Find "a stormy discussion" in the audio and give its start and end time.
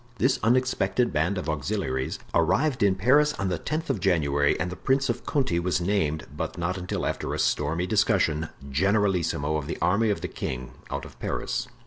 7.35-8.49